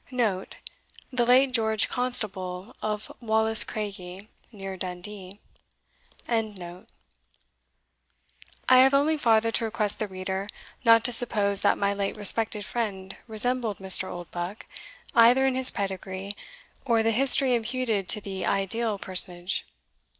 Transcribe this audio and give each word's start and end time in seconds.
* 0.09 0.11
[The 0.11 0.35
late 1.13 1.51
George 1.53 1.87
Constable 1.87 2.75
of 2.81 3.11
Wallace 3.21 3.63
Craigie, 3.63 4.29
near 4.51 4.75
Dundee.] 4.75 5.39
I 6.27 6.77
have 8.67 8.95
only 8.95 9.15
farther 9.15 9.51
to 9.51 9.65
request 9.65 9.99
the 9.99 10.07
reader 10.07 10.47
not 10.83 11.03
to 11.03 11.11
suppose 11.11 11.61
that 11.61 11.77
my 11.77 11.93
late 11.93 12.15
respected 12.15 12.65
friend 12.65 13.15
resembled 13.27 13.77
Mr. 13.77 14.09
Oldbuck, 14.11 14.65
either 15.13 15.45
in 15.45 15.53
his 15.53 15.69
pedigree, 15.69 16.35
or 16.83 17.03
the 17.03 17.11
history 17.11 17.53
imputed 17.53 18.09
to 18.09 18.19
the 18.21 18.43
ideal 18.43 18.97
personage. 18.97 19.67